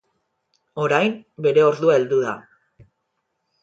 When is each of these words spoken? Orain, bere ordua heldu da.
Orain, 0.85 1.13
bere 1.47 1.69
ordua 1.69 2.01
heldu 2.01 2.21
da. 2.27 2.37